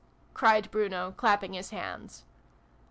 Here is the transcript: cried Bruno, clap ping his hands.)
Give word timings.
cried 0.33 0.71
Bruno, 0.71 1.11
clap 1.15 1.41
ping 1.41 1.53
his 1.53 1.69
hands.) 1.69 2.23